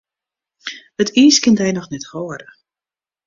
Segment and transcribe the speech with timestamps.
[1.03, 2.47] It iis kin dy noch net hâlde.